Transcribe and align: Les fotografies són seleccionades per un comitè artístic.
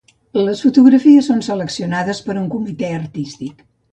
Les 0.45 0.61
fotografies 0.67 1.27
són 1.31 1.43
seleccionades 1.49 2.23
per 2.29 2.37
un 2.41 2.49
comitè 2.57 2.93
artístic. 3.03 3.63